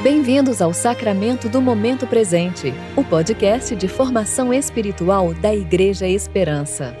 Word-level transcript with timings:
Bem-vindos 0.00 0.62
ao 0.62 0.72
Sacramento 0.72 1.48
do 1.48 1.60
Momento 1.60 2.06
Presente, 2.06 2.72
o 2.94 3.02
podcast 3.02 3.74
de 3.74 3.88
formação 3.88 4.54
espiritual 4.54 5.34
da 5.34 5.52
Igreja 5.52 6.06
Esperança. 6.06 6.96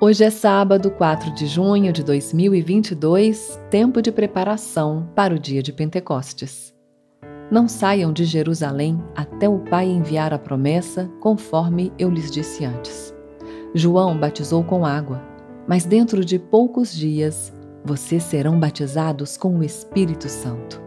Hoje 0.00 0.24
é 0.24 0.30
sábado, 0.30 0.90
4 0.90 1.34
de 1.34 1.46
junho 1.46 1.92
de 1.92 2.02
2022, 2.02 3.60
tempo 3.70 4.00
de 4.00 4.10
preparação 4.10 5.06
para 5.14 5.34
o 5.34 5.38
dia 5.38 5.62
de 5.62 5.70
Pentecostes. 5.70 6.71
Não 7.52 7.68
saiam 7.68 8.14
de 8.14 8.24
Jerusalém 8.24 8.98
até 9.14 9.46
o 9.46 9.58
Pai 9.58 9.86
enviar 9.86 10.32
a 10.32 10.38
promessa, 10.38 11.10
conforme 11.20 11.92
eu 11.98 12.08
lhes 12.08 12.30
disse 12.30 12.64
antes. 12.64 13.14
João 13.74 14.16
batizou 14.16 14.64
com 14.64 14.86
água, 14.86 15.22
mas 15.68 15.84
dentro 15.84 16.24
de 16.24 16.38
poucos 16.38 16.94
dias 16.94 17.52
vocês 17.84 18.22
serão 18.22 18.58
batizados 18.58 19.36
com 19.36 19.58
o 19.58 19.62
Espírito 19.62 20.30
Santo. 20.30 20.80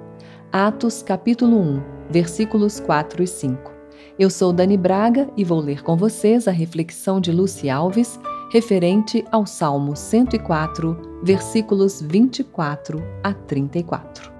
Atos 0.51 1.03
capítulo 1.03 1.55
1, 1.55 1.83
versículos 2.09 2.79
4 2.79 3.21
e 3.21 3.27
5. 3.27 3.71
Eu 4.17 4.31
sou 4.31 4.51
Dani 4.51 4.75
Braga 4.75 5.29
e 5.37 5.43
vou 5.43 5.59
ler 5.59 5.84
com 5.84 5.95
vocês 5.95 6.47
a 6.47 6.51
reflexão 6.51 7.21
de 7.21 7.31
Luci 7.31 7.70
Alves 7.70 8.20
referente 8.51 9.23
ao 9.31 9.45
Salmo 9.45 9.95
104, 9.95 11.20
versículos 11.21 12.01
24 12.01 13.03
a 13.23 13.35
34. 13.35 14.34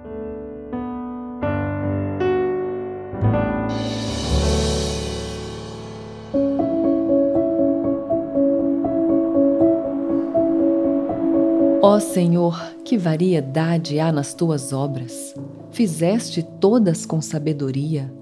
Ó 11.96 11.98
Senhor, 11.98 12.76
que 12.84 12.98
variedade 12.98 13.98
há 13.98 14.12
nas 14.12 14.34
tuas 14.34 14.70
obras! 14.70 15.34
Fizeste 15.70 16.42
todas 16.60 17.06
com 17.06 17.22
sabedoria. 17.22 18.12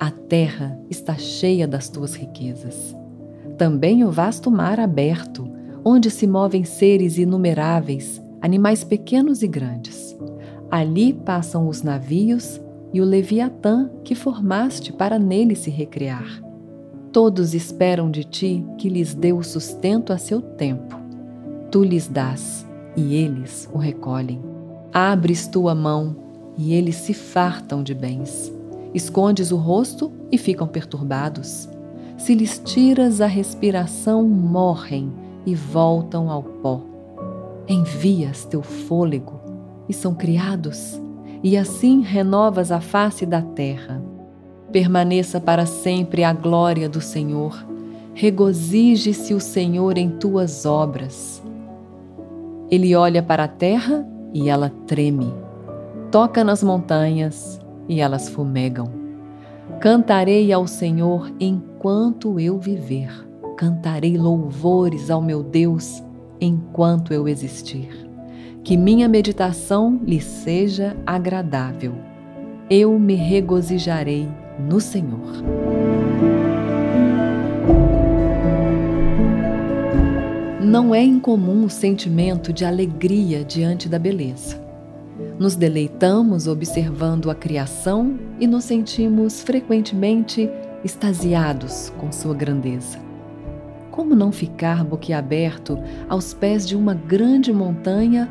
A 0.00 0.10
terra 0.10 0.76
está 0.90 1.14
cheia 1.14 1.68
das 1.68 1.88
tuas 1.88 2.16
riquezas. 2.16 2.92
Também 3.56 4.02
o 4.02 4.10
vasto 4.10 4.50
mar 4.50 4.80
aberto, 4.80 5.48
onde 5.84 6.10
se 6.10 6.26
movem 6.26 6.64
seres 6.64 7.18
inumeráveis, 7.18 8.20
animais 8.40 8.82
pequenos 8.82 9.44
e 9.44 9.46
grandes. 9.46 10.18
Ali 10.68 11.12
passam 11.12 11.68
os 11.68 11.82
navios 11.84 12.60
e 12.92 13.00
o 13.00 13.04
Leviatã 13.04 13.88
que 14.02 14.16
formaste 14.16 14.92
para 14.92 15.20
nele 15.20 15.54
se 15.54 15.70
recrear. 15.70 16.42
Todos 17.12 17.54
esperam 17.54 18.10
de 18.10 18.24
ti 18.24 18.66
que 18.76 18.88
lhes 18.88 19.14
dê 19.14 19.32
o 19.32 19.44
sustento 19.44 20.12
a 20.12 20.18
seu 20.18 20.42
tempo. 20.42 20.98
Tu 21.70 21.84
lhes 21.84 22.08
dás 22.08 22.68
e 22.96 23.14
eles 23.14 23.68
o 23.72 23.78
recolhem. 23.78 24.40
Abres 24.92 25.46
tua 25.46 25.74
mão 25.74 26.16
e 26.56 26.74
eles 26.74 26.96
se 26.96 27.14
fartam 27.14 27.82
de 27.82 27.94
bens. 27.94 28.52
Escondes 28.92 29.52
o 29.52 29.56
rosto 29.56 30.10
e 30.32 30.36
ficam 30.36 30.66
perturbados. 30.66 31.68
Se 32.18 32.34
lhes 32.34 32.60
tiras 32.64 33.20
a 33.20 33.26
respiração, 33.26 34.28
morrem 34.28 35.12
e 35.46 35.54
voltam 35.54 36.30
ao 36.30 36.42
pó. 36.42 36.82
Envias 37.68 38.44
teu 38.44 38.62
fôlego 38.62 39.40
e 39.88 39.92
são 39.92 40.14
criados, 40.14 41.00
e 41.42 41.56
assim 41.56 42.00
renovas 42.02 42.70
a 42.70 42.80
face 42.80 43.24
da 43.24 43.40
terra. 43.40 44.02
Permaneça 44.70 45.40
para 45.40 45.66
sempre 45.66 46.22
a 46.22 46.32
glória 46.32 46.88
do 46.88 47.00
Senhor. 47.00 47.66
Regozije-se 48.12 49.32
o 49.32 49.40
Senhor 49.40 49.96
em 49.96 50.10
tuas 50.10 50.66
obras. 50.66 51.42
Ele 52.70 52.94
olha 52.94 53.22
para 53.22 53.44
a 53.44 53.48
terra 53.48 54.06
e 54.32 54.48
ela 54.48 54.70
treme. 54.86 55.34
Toca 56.10 56.44
nas 56.44 56.62
montanhas 56.62 57.60
e 57.88 58.00
elas 58.00 58.28
fumegam. 58.28 58.88
Cantarei 59.80 60.52
ao 60.52 60.66
Senhor 60.66 61.32
enquanto 61.40 62.38
eu 62.38 62.58
viver. 62.58 63.10
Cantarei 63.56 64.16
louvores 64.16 65.10
ao 65.10 65.20
meu 65.20 65.42
Deus 65.42 66.02
enquanto 66.40 67.12
eu 67.12 67.26
existir. 67.26 67.88
Que 68.62 68.76
minha 68.76 69.08
meditação 69.08 69.98
lhe 70.04 70.20
seja 70.20 70.96
agradável. 71.04 71.94
Eu 72.68 72.98
me 72.98 73.14
regozijarei 73.14 74.28
no 74.58 74.80
Senhor. 74.80 75.79
Não 80.70 80.94
é 80.94 81.02
incomum 81.02 81.64
o 81.64 81.68
sentimento 81.68 82.52
de 82.52 82.64
alegria 82.64 83.42
diante 83.42 83.88
da 83.88 83.98
beleza. 83.98 84.56
Nos 85.36 85.56
deleitamos 85.56 86.46
observando 86.46 87.28
a 87.28 87.34
criação 87.34 88.16
e 88.38 88.46
nos 88.46 88.66
sentimos 88.66 89.42
frequentemente 89.42 90.48
extasiados 90.84 91.92
com 91.98 92.12
sua 92.12 92.34
grandeza. 92.34 93.00
Como 93.90 94.14
não 94.14 94.30
ficar 94.30 94.84
boquiaberto 94.84 95.76
aos 96.08 96.32
pés 96.32 96.64
de 96.68 96.76
uma 96.76 96.94
grande 96.94 97.52
montanha 97.52 98.28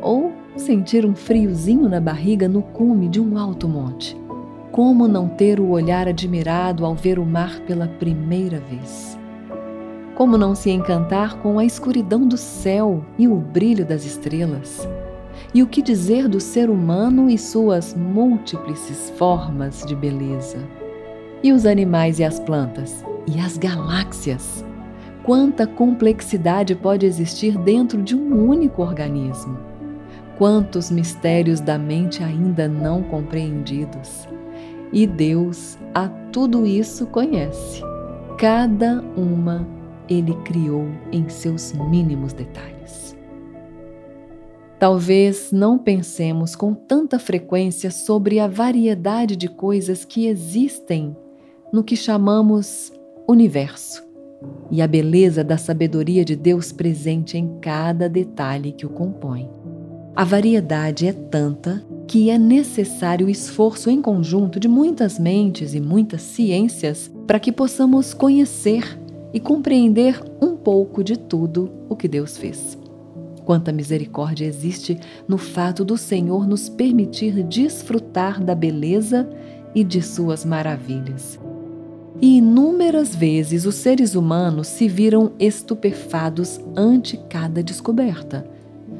ou 0.00 0.32
sentir 0.54 1.04
um 1.04 1.16
friozinho 1.16 1.88
na 1.88 2.00
barriga 2.00 2.48
no 2.48 2.62
cume 2.62 3.08
de 3.08 3.20
um 3.20 3.36
alto 3.36 3.66
monte? 3.68 4.16
Como 4.70 5.08
não 5.08 5.28
ter 5.28 5.58
o 5.58 5.70
olhar 5.70 6.06
admirado 6.06 6.86
ao 6.86 6.94
ver 6.94 7.18
o 7.18 7.26
mar 7.26 7.58
pela 7.66 7.88
primeira 7.88 8.60
vez? 8.60 9.20
Como 10.14 10.36
não 10.36 10.54
se 10.54 10.70
encantar 10.70 11.38
com 11.38 11.58
a 11.58 11.64
escuridão 11.64 12.26
do 12.26 12.36
céu 12.36 13.02
e 13.18 13.26
o 13.26 13.36
brilho 13.36 13.84
das 13.84 14.04
estrelas? 14.04 14.86
E 15.54 15.62
o 15.62 15.66
que 15.66 15.80
dizer 15.80 16.28
do 16.28 16.38
ser 16.38 16.68
humano 16.68 17.30
e 17.30 17.38
suas 17.38 17.94
múltiples 17.94 19.10
formas 19.16 19.84
de 19.86 19.96
beleza? 19.96 20.58
E 21.42 21.50
os 21.50 21.64
animais 21.64 22.18
e 22.18 22.24
as 22.24 22.38
plantas? 22.38 23.04
E 23.26 23.40
as 23.40 23.56
galáxias? 23.56 24.64
Quanta 25.24 25.66
complexidade 25.66 26.74
pode 26.74 27.06
existir 27.06 27.56
dentro 27.56 28.02
de 28.02 28.14
um 28.14 28.48
único 28.48 28.82
organismo? 28.82 29.58
Quantos 30.36 30.90
mistérios 30.90 31.58
da 31.60 31.78
mente 31.78 32.22
ainda 32.22 32.68
não 32.68 33.02
compreendidos? 33.02 34.28
E 34.92 35.06
Deus 35.06 35.78
a 35.94 36.08
tudo 36.30 36.66
isso 36.66 37.06
conhece, 37.06 37.82
cada 38.36 39.02
uma 39.16 39.66
ele 40.12 40.34
criou 40.44 40.86
em 41.10 41.28
seus 41.28 41.72
mínimos 41.72 42.32
detalhes. 42.32 43.16
Talvez 44.78 45.52
não 45.52 45.78
pensemos 45.78 46.56
com 46.56 46.74
tanta 46.74 47.18
frequência 47.18 47.90
sobre 47.90 48.40
a 48.40 48.48
variedade 48.48 49.36
de 49.36 49.48
coisas 49.48 50.04
que 50.04 50.26
existem 50.26 51.16
no 51.72 51.84
que 51.84 51.96
chamamos 51.96 52.92
universo 53.28 54.02
e 54.70 54.82
a 54.82 54.86
beleza 54.86 55.44
da 55.44 55.56
sabedoria 55.56 56.24
de 56.24 56.34
Deus 56.34 56.72
presente 56.72 57.38
em 57.38 57.58
cada 57.60 58.08
detalhe 58.08 58.72
que 58.72 58.84
o 58.84 58.90
compõe. 58.90 59.48
A 60.16 60.24
variedade 60.24 61.06
é 61.06 61.12
tanta 61.12 61.82
que 62.06 62.28
é 62.28 62.36
necessário 62.36 63.28
o 63.28 63.30
esforço 63.30 63.88
em 63.88 64.02
conjunto 64.02 64.58
de 64.58 64.68
muitas 64.68 65.18
mentes 65.18 65.74
e 65.74 65.80
muitas 65.80 66.22
ciências 66.22 67.10
para 67.26 67.38
que 67.38 67.52
possamos 67.52 68.12
conhecer 68.12 69.00
e 69.32 69.40
compreender 69.40 70.22
um 70.40 70.56
pouco 70.56 71.02
de 71.02 71.18
tudo 71.18 71.70
o 71.88 71.96
que 71.96 72.06
Deus 72.06 72.36
fez. 72.36 72.78
Quanta 73.44 73.72
misericórdia 73.72 74.46
existe 74.46 74.98
no 75.26 75.36
fato 75.36 75.84
do 75.84 75.96
Senhor 75.96 76.46
nos 76.46 76.68
permitir 76.68 77.42
desfrutar 77.42 78.42
da 78.42 78.54
beleza 78.54 79.28
e 79.74 79.82
de 79.82 80.00
suas 80.00 80.44
maravilhas. 80.44 81.40
E 82.20 82.38
inúmeras 82.38 83.16
vezes 83.16 83.66
os 83.66 83.74
seres 83.74 84.14
humanos 84.14 84.68
se 84.68 84.86
viram 84.86 85.32
estupefados 85.40 86.60
ante 86.76 87.16
cada 87.28 87.62
descoberta. 87.62 88.46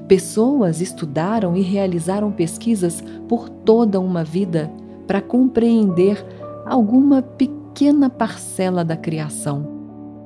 Pessoas 0.09 0.81
estudaram 0.81 1.57
e 1.57 1.63
realizaram 1.63 2.33
pesquisas 2.33 3.03
por 3.29 3.49
toda 3.49 4.01
uma 4.01 4.25
vida 4.25 4.69
para 5.07 5.21
compreender 5.21 6.25
alguma 6.67 7.23
pequena 7.23 8.11
parcela 8.11 8.85
da 8.85 8.97
criação 8.97 9.72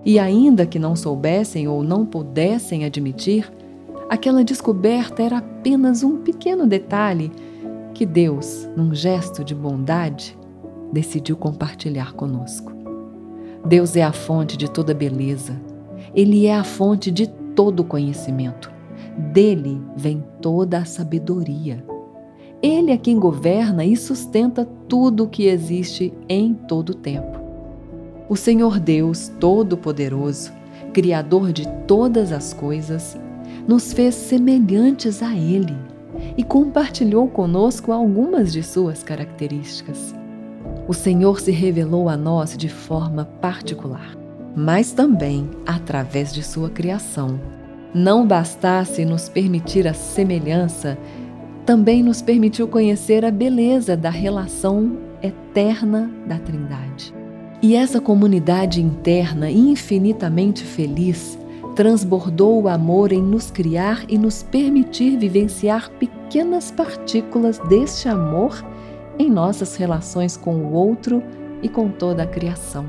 e 0.06 0.20
ainda 0.20 0.64
que 0.64 0.78
não 0.78 0.94
soubessem 0.94 1.66
ou 1.66 1.82
não 1.82 2.06
pudessem 2.06 2.84
admitir, 2.84 3.52
aquela 4.08 4.44
descoberta 4.44 5.20
era 5.20 5.38
apenas 5.38 6.04
um 6.04 6.18
pequeno 6.18 6.64
detalhe 6.64 7.32
que 7.92 8.06
Deus, 8.06 8.68
num 8.76 8.94
gesto 8.94 9.42
de 9.42 9.52
bondade, 9.52 10.38
decidiu 10.92 11.36
compartilhar 11.36 12.12
conosco. 12.12 12.72
Deus 13.66 13.96
é 13.96 14.04
a 14.04 14.12
fonte 14.12 14.56
de 14.56 14.70
toda 14.70 14.94
beleza, 14.94 15.60
Ele 16.14 16.46
é 16.46 16.54
a 16.54 16.62
fonte 16.62 17.10
de 17.10 17.26
todo 17.56 17.82
conhecimento. 17.82 18.70
Dele 19.32 19.82
vem 19.96 20.22
toda 20.40 20.78
a 20.78 20.84
sabedoria. 20.84 21.84
Ele 22.62 22.92
é 22.92 22.96
quem 22.96 23.18
governa 23.18 23.84
e 23.84 23.96
sustenta 23.96 24.64
tudo 24.88 25.24
o 25.24 25.28
que 25.28 25.46
existe 25.46 26.14
em 26.28 26.54
todo 26.54 26.90
o 26.90 26.94
tempo. 26.94 27.45
O 28.28 28.34
Senhor 28.34 28.80
Deus 28.80 29.30
Todo-Poderoso, 29.38 30.52
Criador 30.92 31.52
de 31.52 31.68
todas 31.86 32.32
as 32.32 32.52
coisas, 32.52 33.16
nos 33.68 33.92
fez 33.92 34.16
semelhantes 34.16 35.22
a 35.22 35.32
Ele 35.32 35.76
e 36.36 36.42
compartilhou 36.42 37.28
conosco 37.28 37.92
algumas 37.92 38.52
de 38.52 38.64
suas 38.64 39.04
características. 39.04 40.12
O 40.88 40.92
Senhor 40.92 41.40
se 41.40 41.52
revelou 41.52 42.08
a 42.08 42.16
nós 42.16 42.56
de 42.56 42.68
forma 42.68 43.26
particular, 43.40 44.16
mas 44.56 44.92
também 44.92 45.48
através 45.64 46.34
de 46.34 46.42
sua 46.42 46.68
criação. 46.68 47.38
Não 47.94 48.26
bastasse 48.26 49.04
nos 49.04 49.28
permitir 49.28 49.86
a 49.86 49.94
semelhança, 49.94 50.98
também 51.64 52.02
nos 52.02 52.22
permitiu 52.22 52.66
conhecer 52.66 53.24
a 53.24 53.30
beleza 53.30 53.96
da 53.96 54.10
relação 54.10 54.96
eterna 55.22 56.10
da 56.26 56.38
Trindade. 56.38 57.15
E 57.62 57.74
essa 57.74 58.00
comunidade 58.00 58.82
interna 58.82 59.50
infinitamente 59.50 60.62
feliz 60.62 61.38
transbordou 61.74 62.62
o 62.62 62.68
amor 62.68 63.12
em 63.12 63.22
nos 63.22 63.50
criar 63.50 64.04
e 64.08 64.18
nos 64.18 64.42
permitir 64.42 65.18
vivenciar 65.18 65.90
pequenas 65.90 66.70
partículas 66.70 67.58
deste 67.60 68.08
amor 68.08 68.64
em 69.18 69.30
nossas 69.30 69.76
relações 69.76 70.36
com 70.36 70.56
o 70.56 70.72
outro 70.72 71.22
e 71.62 71.68
com 71.68 71.88
toda 71.88 72.22
a 72.22 72.26
criação. 72.26 72.86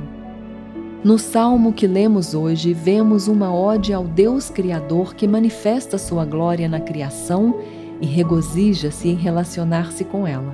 No 1.04 1.18
salmo 1.18 1.72
que 1.72 1.88
lemos 1.88 2.34
hoje, 2.34 2.74
vemos 2.74 3.28
uma 3.28 3.54
ode 3.54 3.94
ao 3.94 4.04
Deus 4.04 4.50
Criador 4.50 5.16
que 5.16 5.28
manifesta 5.28 5.98
sua 5.98 6.26
glória 6.26 6.68
na 6.68 6.80
criação 6.80 7.60
e 8.02 8.06
regozija-se 8.06 9.08
em 9.10 9.16
relacionar-se 9.16 10.04
com 10.04 10.28
ela. 10.28 10.54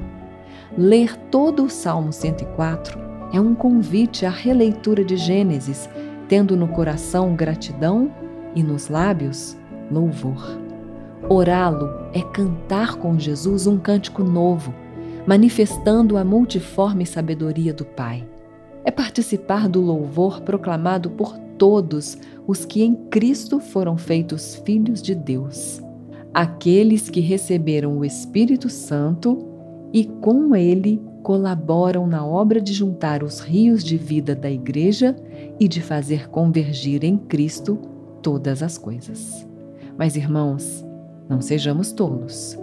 Ler 0.78 1.16
todo 1.32 1.64
o 1.64 1.70
Salmo 1.70 2.12
104 2.12 3.13
é 3.34 3.42
um 3.42 3.56
convite 3.56 4.28
à 4.28 4.30
releitura 4.30 5.04
de 5.04 5.18
Gênesis, 5.18 5.90
tendo 6.30 6.56
no 6.56 6.68
coração 6.68 7.36
gratidão 7.36 8.12
e 8.56 8.62
nos 8.62 8.90
lábios 8.90 9.58
louvor. 9.92 10.62
Orá-lo 11.28 11.90
é 12.14 12.22
cantar 12.22 12.96
com 12.96 13.18
Jesus 13.18 13.66
um 13.66 13.80
cântico 13.80 14.24
novo, 14.24 14.72
manifestando 15.26 16.16
a 16.16 16.24
multiforme 16.24 17.08
sabedoria 17.08 17.74
do 17.74 17.84
Pai. 17.84 18.24
É 18.86 18.92
participar 18.92 19.68
do 19.68 19.82
louvor 19.82 20.42
proclamado 20.42 21.10
por 21.10 21.36
todos 21.58 22.18
os 22.46 22.66
que 22.66 22.84
em 22.84 22.94
Cristo 22.94 23.60
foram 23.60 23.98
feitos 23.98 24.56
filhos 24.64 25.02
de 25.02 25.16
Deus, 25.16 25.82
aqueles 26.32 27.10
que 27.10 27.20
receberam 27.20 27.98
o 27.98 28.06
Espírito 28.06 28.70
Santo 28.70 29.48
e 29.92 30.06
com 30.06 30.56
ele 30.56 31.02
colaboram 31.24 32.06
na 32.06 32.24
obra 32.24 32.62
de 32.62 32.74
juntar 32.74 33.24
os 33.24 33.40
rios 33.40 33.84
de 33.84 33.98
vida 33.98 34.36
da 34.36 34.52
Igreja 34.52 35.16
e 35.60 35.68
de 35.68 35.82
fazer 35.82 36.30
convergir 36.30 37.04
em 37.04 37.18
Cristo 37.18 37.80
todas 38.22 38.62
as 38.62 38.78
coisas. 38.78 39.48
Mas, 39.98 40.16
irmãos, 40.16 40.86
não 41.30 41.42
sejamos 41.42 41.94
tolos. 41.94 42.60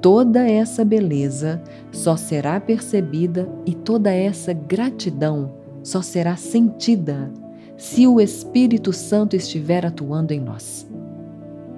Toda 0.00 0.48
essa 0.48 0.84
beleza 0.84 1.62
só 1.92 2.16
será 2.16 2.58
percebida 2.58 3.48
e 3.66 3.74
toda 3.74 4.10
essa 4.10 4.52
gratidão 4.52 5.52
só 5.82 6.00
será 6.00 6.36
sentida 6.36 7.30
se 7.76 8.06
o 8.06 8.20
Espírito 8.20 8.92
Santo 8.92 9.36
estiver 9.36 9.84
atuando 9.84 10.32
em 10.32 10.40
nós. 10.40 10.88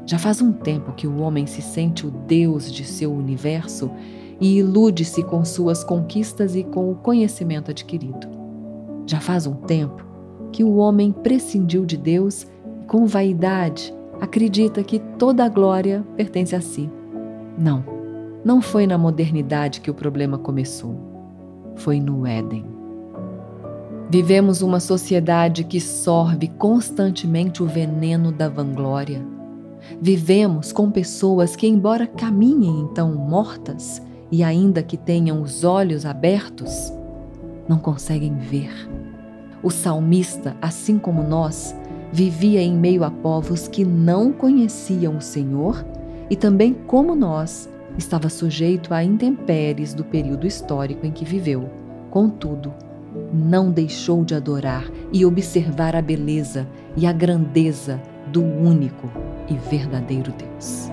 Já 0.07 0.19
faz 0.19 0.41
um 0.41 0.53
tempo 0.53 0.93
que 0.93 1.07
o 1.07 1.21
homem 1.21 1.47
se 1.47 1.63
sente 1.63 2.07
o 2.07 2.11
Deus 2.11 2.73
de 2.73 2.85
seu 2.85 3.13
universo 3.13 3.91
e 4.41 4.59
ilude-se 4.59 5.23
com 5.23 5.45
suas 5.45 5.85
conquistas 5.85 6.57
e 6.57 6.65
com 6.65 6.91
o 6.91 6.95
conhecimento 6.95 7.71
adquirido. 7.71 8.27
Já 9.07 9.21
faz 9.21 9.47
um 9.47 9.55
tempo 9.55 10.07
que 10.51 10.65
o 10.65 10.77
homem 10.77 11.13
prescindiu 11.13 11.85
de 11.85 11.97
Deus 11.97 12.47
com 12.87 13.07
vaidade, 13.07 13.95
acredita 14.21 14.83
que 14.83 14.99
toda 15.19 15.45
a 15.45 15.49
glória 15.49 16.05
pertence 16.17 16.57
a 16.57 16.61
si. 16.61 16.91
Não, 17.59 17.85
não 18.45 18.61
foi 18.61 18.87
na 18.87 18.97
modernidade 18.97 19.81
que 19.81 19.91
o 19.91 19.95
problema 19.95 20.39
começou. 20.39 20.97
Foi 21.77 22.01
no 22.01 22.27
Éden. 22.27 22.65
Vivemos 24.11 24.61
uma 24.61 24.81
sociedade 24.81 25.63
que 25.63 25.81
sorve 25.81 26.49
constantemente 26.49 27.63
o 27.63 27.67
veneno 27.67 28.33
da 28.33 28.49
vanglória. 28.49 29.25
Vivemos 30.01 30.73
com 30.73 30.91
pessoas 30.91 31.55
que, 31.55 31.67
embora 31.67 32.07
caminhem 32.07 32.81
então 32.81 33.15
mortas 33.15 34.03
e 34.31 34.43
ainda 34.43 34.83
que 34.83 34.97
tenham 34.97 35.43
os 35.43 35.65
olhos 35.65 36.07
abertos, 36.07 36.93
não 37.69 37.79
conseguem 37.79 38.35
ver. 38.35 38.73
O 39.63 39.71
salmista, 39.71 40.57
assim 40.61 40.99
como 40.99 41.23
nós, 41.23 41.75
vivia 42.13 42.63
em 42.63 42.75
meio 42.75 43.05
a 43.05 43.11
povos 43.11 43.69
que 43.69 43.85
não 43.85 44.33
conheciam 44.33 45.17
o 45.17 45.21
Senhor 45.21 45.85
e 46.29 46.37
também, 46.37 46.73
como 46.73 47.15
nós, 47.15 47.69
estava 47.99 48.29
sujeito 48.29 48.95
a 48.95 49.03
intempéries 49.03 49.93
do 49.93 50.05
período 50.05 50.47
histórico 50.47 51.07
em 51.07 51.11
que 51.11 51.25
viveu. 51.25 51.69
Contudo, 52.11 52.73
não 53.33 53.71
deixou 53.71 54.25
de 54.25 54.35
adorar 54.35 54.85
e 55.13 55.25
observar 55.25 55.97
a 55.97 56.03
beleza 56.03 56.67
e 56.97 57.07
a 57.07 57.13
grandeza 57.13 58.01
do 58.33 58.43
único 58.43 59.11
e 59.49 59.55
verdadeiro 59.55 60.33
Deus. 60.33 60.91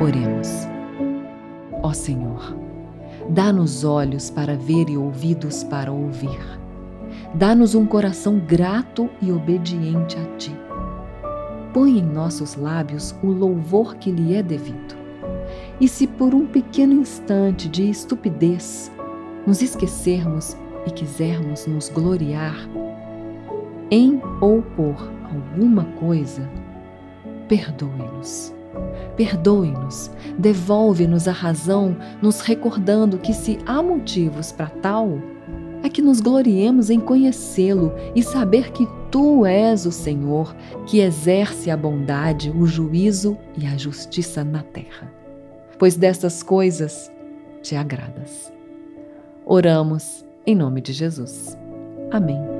Oremos. 0.00 0.48
Ó 1.82 1.92
Senhor, 1.92 2.54
Dá-nos 3.28 3.84
olhos 3.84 4.28
para 4.28 4.56
ver 4.56 4.88
e 4.88 4.96
ouvidos 4.96 5.62
para 5.62 5.92
ouvir. 5.92 6.40
Dá-nos 7.32 7.76
um 7.76 7.86
coração 7.86 8.40
grato 8.40 9.08
e 9.22 9.30
obediente 9.30 10.16
a 10.18 10.36
Ti. 10.36 10.52
Põe 11.72 11.98
em 11.98 12.04
nossos 12.04 12.56
lábios 12.56 13.14
o 13.22 13.28
louvor 13.28 13.94
que 13.96 14.10
lhe 14.10 14.34
é 14.34 14.42
devido. 14.42 14.96
E 15.80 15.86
se 15.86 16.08
por 16.08 16.34
um 16.34 16.44
pequeno 16.44 16.94
instante 16.94 17.68
de 17.68 17.88
estupidez 17.88 18.90
nos 19.46 19.62
esquecermos 19.62 20.56
e 20.86 20.90
quisermos 20.90 21.66
nos 21.68 21.88
gloriar 21.88 22.56
em 23.92 24.20
ou 24.40 24.60
por 24.60 24.96
alguma 25.32 25.84
coisa, 26.00 26.48
perdoe-nos 27.48 28.52
Perdoe-nos, 29.16 30.10
devolve-nos 30.38 31.28
a 31.28 31.32
razão, 31.32 31.96
nos 32.22 32.40
recordando 32.40 33.18
que 33.18 33.32
se 33.32 33.58
há 33.66 33.82
motivos 33.82 34.52
para 34.52 34.68
tal, 34.68 35.18
é 35.82 35.88
que 35.88 36.02
nos 36.02 36.20
gloriemos 36.20 36.90
em 36.90 37.00
conhecê-lo 37.00 37.92
e 38.14 38.22
saber 38.22 38.70
que 38.72 38.86
tu 39.10 39.44
és 39.46 39.86
o 39.86 39.92
Senhor 39.92 40.54
que 40.86 41.00
exerce 41.00 41.70
a 41.70 41.76
bondade, 41.76 42.50
o 42.50 42.66
juízo 42.66 43.36
e 43.56 43.66
a 43.66 43.76
justiça 43.76 44.44
na 44.44 44.62
terra. 44.62 45.12
Pois 45.78 45.96
destas 45.96 46.42
coisas 46.42 47.10
te 47.62 47.74
agradas. 47.74 48.52
Oramos 49.44 50.24
em 50.46 50.54
nome 50.54 50.80
de 50.80 50.92
Jesus. 50.92 51.56
Amém. 52.10 52.59